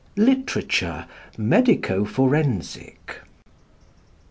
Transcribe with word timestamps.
LITERATURE 0.17 1.05
MEDICO 1.37 2.05
FORENSIC. 2.05 3.21